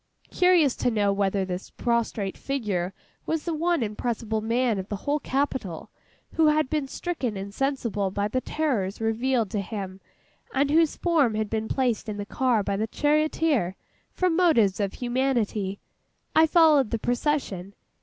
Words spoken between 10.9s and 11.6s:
form had